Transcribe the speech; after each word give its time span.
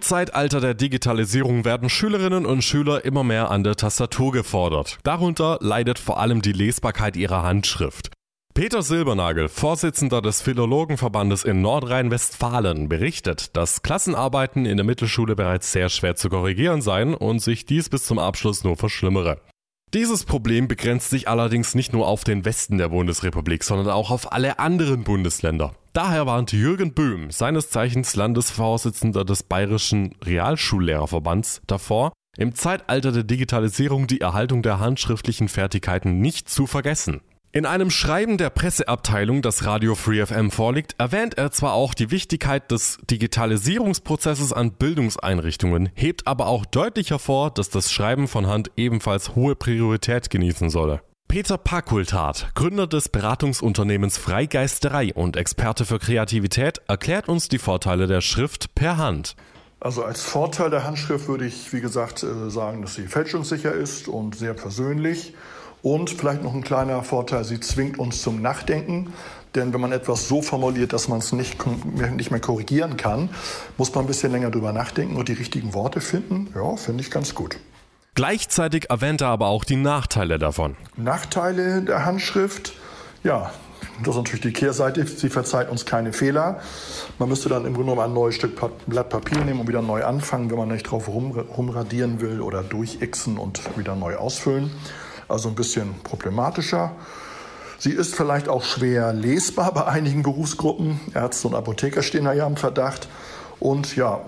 Zeitalter 0.00 0.60
der 0.60 0.74
Digitalisierung 0.74 1.64
werden 1.64 1.90
Schülerinnen 1.90 2.46
und 2.46 2.62
Schüler 2.62 3.04
immer 3.04 3.24
mehr 3.24 3.50
an 3.50 3.64
der 3.64 3.76
Tastatur 3.76 4.32
gefordert. 4.32 4.98
Darunter 5.02 5.58
leidet 5.60 5.98
vor 5.98 6.18
allem 6.18 6.40
die 6.40 6.52
Lesbarkeit 6.52 7.16
ihrer 7.16 7.42
Handschrift. 7.42 8.10
Peter 8.54 8.82
Silbernagel, 8.82 9.48
Vorsitzender 9.48 10.20
des 10.20 10.42
Philologenverbandes 10.42 11.44
in 11.44 11.62
Nordrhein-Westfalen, 11.62 12.88
berichtet, 12.88 13.56
dass 13.56 13.82
Klassenarbeiten 13.82 14.66
in 14.66 14.76
der 14.76 14.84
Mittelschule 14.84 15.36
bereits 15.36 15.72
sehr 15.72 15.88
schwer 15.88 16.16
zu 16.16 16.28
korrigieren 16.28 16.82
seien 16.82 17.14
und 17.14 17.40
sich 17.40 17.64
dies 17.64 17.88
bis 17.88 18.04
zum 18.04 18.18
Abschluss 18.18 18.62
nur 18.62 18.76
verschlimmere. 18.76 19.38
Dieses 19.94 20.24
Problem 20.24 20.68
begrenzt 20.68 21.10
sich 21.10 21.28
allerdings 21.28 21.74
nicht 21.74 21.92
nur 21.92 22.08
auf 22.08 22.24
den 22.24 22.46
Westen 22.46 22.78
der 22.78 22.88
Bundesrepublik, 22.88 23.62
sondern 23.62 23.90
auch 23.90 24.10
auf 24.10 24.32
alle 24.32 24.58
anderen 24.58 25.04
Bundesländer. 25.04 25.74
Daher 25.92 26.24
warnt 26.24 26.52
Jürgen 26.52 26.94
Böhm, 26.94 27.30
seines 27.30 27.68
Zeichens 27.68 28.16
Landesvorsitzender 28.16 29.26
des 29.26 29.42
Bayerischen 29.42 30.14
Realschullehrerverbands, 30.24 31.60
davor, 31.66 32.14
im 32.38 32.54
Zeitalter 32.54 33.12
der 33.12 33.24
Digitalisierung 33.24 34.06
die 34.06 34.22
Erhaltung 34.22 34.62
der 34.62 34.80
handschriftlichen 34.80 35.48
Fertigkeiten 35.48 36.20
nicht 36.20 36.48
zu 36.48 36.66
vergessen. 36.66 37.20
In 37.54 37.66
einem 37.66 37.90
Schreiben 37.90 38.38
der 38.38 38.48
Presseabteilung, 38.48 39.42
das 39.42 39.66
Radio 39.66 39.94
Free 39.94 40.24
FM 40.24 40.50
vorliegt, 40.50 40.94
erwähnt 40.96 41.36
er 41.36 41.50
zwar 41.50 41.74
auch 41.74 41.92
die 41.92 42.10
Wichtigkeit 42.10 42.70
des 42.70 42.96
Digitalisierungsprozesses 43.10 44.54
an 44.54 44.72
Bildungseinrichtungen, 44.72 45.90
hebt 45.92 46.26
aber 46.26 46.46
auch 46.46 46.64
deutlich 46.64 47.10
hervor, 47.10 47.50
dass 47.50 47.68
das 47.68 47.92
Schreiben 47.92 48.26
von 48.26 48.46
Hand 48.46 48.70
ebenfalls 48.78 49.34
hohe 49.34 49.54
Priorität 49.54 50.30
genießen 50.30 50.70
solle. 50.70 51.02
Peter 51.28 51.58
Pakultat, 51.58 52.52
Gründer 52.54 52.86
des 52.86 53.10
Beratungsunternehmens 53.10 54.16
Freigeisterei 54.16 55.12
und 55.12 55.36
Experte 55.36 55.84
für 55.84 55.98
Kreativität, 55.98 56.80
erklärt 56.88 57.28
uns 57.28 57.50
die 57.50 57.58
Vorteile 57.58 58.06
der 58.06 58.22
Schrift 58.22 58.74
per 58.74 58.96
Hand. 58.96 59.36
Also 59.78 60.04
als 60.04 60.22
Vorteil 60.22 60.70
der 60.70 60.84
Handschrift 60.84 61.28
würde 61.28 61.44
ich, 61.44 61.70
wie 61.74 61.82
gesagt, 61.82 62.22
äh, 62.22 62.48
sagen, 62.48 62.80
dass 62.80 62.94
sie 62.94 63.08
fälschungssicher 63.08 63.72
ist 63.74 64.08
und 64.08 64.36
sehr 64.36 64.54
persönlich 64.54 65.34
und 65.82 66.10
vielleicht 66.10 66.42
noch 66.42 66.54
ein 66.54 66.62
kleiner 66.62 67.02
Vorteil, 67.02 67.44
sie 67.44 67.60
zwingt 67.60 67.98
uns 67.98 68.22
zum 68.22 68.40
Nachdenken. 68.40 69.12
Denn 69.54 69.74
wenn 69.74 69.80
man 69.80 69.92
etwas 69.92 70.28
so 70.28 70.40
formuliert, 70.40 70.92
dass 70.94 71.08
man 71.08 71.18
es 71.18 71.32
nicht, 71.32 71.58
nicht 72.16 72.30
mehr 72.30 72.40
korrigieren 72.40 72.96
kann, 72.96 73.28
muss 73.76 73.94
man 73.94 74.04
ein 74.04 74.06
bisschen 74.06 74.32
länger 74.32 74.50
drüber 74.50 74.72
nachdenken 74.72 75.16
und 75.16 75.28
die 75.28 75.34
richtigen 75.34 75.74
Worte 75.74 76.00
finden. 76.00 76.48
Ja, 76.54 76.76
finde 76.76 77.02
ich 77.02 77.10
ganz 77.10 77.34
gut. 77.34 77.58
Gleichzeitig 78.14 78.88
erwähnt 78.88 79.20
er 79.20 79.28
aber 79.28 79.48
auch 79.48 79.64
die 79.64 79.76
Nachteile 79.76 80.38
davon. 80.38 80.76
Nachteile 80.96 81.82
der 81.82 82.04
Handschrift, 82.04 82.72
ja, 83.24 83.50
das 84.02 84.10
ist 84.10 84.16
natürlich 84.16 84.40
die 84.40 84.52
Kehrseite. 84.52 85.06
Sie 85.06 85.28
verzeiht 85.28 85.68
uns 85.68 85.84
keine 85.84 86.12
Fehler. 86.12 86.60
Man 87.18 87.28
müsste 87.28 87.48
dann 87.48 87.66
im 87.66 87.74
Grunde 87.74 87.92
genommen 87.92 88.10
ein 88.10 88.14
neues 88.14 88.36
Stück 88.36 88.58
Blatt 88.86 89.10
Papier 89.10 89.44
nehmen 89.44 89.60
und 89.60 89.68
wieder 89.68 89.82
neu 89.82 90.04
anfangen, 90.04 90.50
wenn 90.50 90.58
man 90.58 90.68
nicht 90.68 90.84
drauf 90.84 91.08
rumradieren 91.08 92.20
will 92.20 92.40
oder 92.40 92.62
durchixen 92.62 93.36
und 93.36 93.60
wieder 93.76 93.96
neu 93.96 94.16
ausfüllen 94.16 94.70
also 95.28 95.48
ein 95.48 95.54
bisschen 95.54 95.94
problematischer. 96.02 96.92
Sie 97.78 97.90
ist 97.90 98.14
vielleicht 98.14 98.48
auch 98.48 98.62
schwer 98.62 99.12
lesbar 99.12 99.74
bei 99.74 99.86
einigen 99.86 100.22
Berufsgruppen. 100.22 101.00
Ärzte 101.14 101.48
und 101.48 101.54
Apotheker 101.54 102.02
stehen 102.02 102.24
da 102.24 102.32
ja 102.32 102.46
im 102.46 102.56
Verdacht. 102.56 103.08
Und 103.58 103.96
ja, 103.96 104.20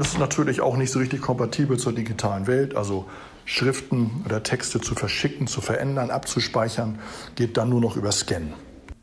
ist 0.00 0.18
natürlich 0.18 0.60
auch 0.60 0.76
nicht 0.76 0.90
so 0.90 0.98
richtig 0.98 1.20
kompatibel 1.20 1.78
zur 1.78 1.92
digitalen 1.92 2.46
Welt. 2.46 2.76
Also 2.76 3.06
Schriften 3.44 4.22
oder 4.24 4.42
Texte 4.42 4.80
zu 4.80 4.94
verschicken, 4.94 5.46
zu 5.46 5.60
verändern, 5.60 6.10
abzuspeichern, 6.10 6.98
geht 7.36 7.56
dann 7.56 7.68
nur 7.68 7.80
noch 7.80 7.96
über 7.96 8.10
Scannen. 8.10 8.54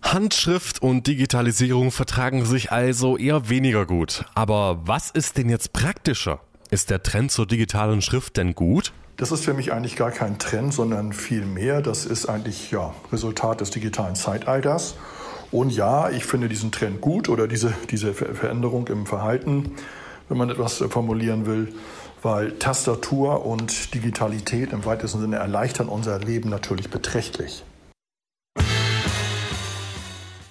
Handschrift 0.02 0.82
und 0.82 1.08
Digitalisierung 1.08 1.92
vertragen 1.92 2.46
sich 2.46 2.72
also 2.72 3.18
eher 3.18 3.50
weniger 3.50 3.86
gut. 3.86 4.26
Aber 4.36 4.82
was 4.86 5.12
ist 5.12 5.38
denn 5.38 5.48
jetzt 5.48 5.74
praktischer? 5.74 6.40
Ist 6.70 6.90
der 6.90 7.04
Trend 7.04 7.32
zur 7.32 7.46
digitalen 7.46 8.02
Schrift 8.02 8.38
denn 8.38 8.56
gut? 8.56 8.94
Das 9.22 9.32
ist 9.32 9.46
für 9.46 9.54
mich 9.54 9.72
eigentlich 9.72 9.96
gar 9.98 10.10
kein 10.10 10.40
Trend, 10.40 10.74
sondern 10.74 11.14
viel 11.14 11.46
mehr. 11.46 11.84
Das 11.84 12.08
ist 12.08 12.26
eigentlich 12.26 12.72
ja, 12.72 12.96
Resultat 13.12 13.62
des 13.62 13.70
digitalen 13.70 14.16
Zeitalters. 14.16 14.96
Und 15.52 15.70
ja, 15.70 16.10
ich 16.10 16.26
finde 16.26 16.50
diesen 16.50 16.72
Trend 16.72 17.02
gut 17.02 17.30
oder 17.30 17.48
diese, 17.48 17.72
diese 17.92 18.16
Veränderung 18.16 18.88
im 18.88 19.06
Verhalten, 19.06 19.74
wenn 20.28 20.40
man 20.40 20.50
etwas 20.50 20.78
formulieren 20.90 21.46
will, 21.46 21.72
weil 22.24 22.54
Tastatur 22.54 23.46
und 23.46 23.94
Digitalität 23.94 24.74
im 24.74 24.86
weitesten 24.86 25.22
Sinne 25.22 25.36
erleichtern 25.36 25.88
unser 25.88 26.18
Leben 26.18 26.50
natürlich 26.50 26.90
beträchtlich. 26.90 27.64